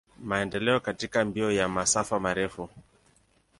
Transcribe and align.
Maendeleo 0.19 0.79
katika 0.79 1.25
mbio 1.25 1.51
ya 1.51 1.69
masafa 1.69 2.19
marefu. 2.19 2.69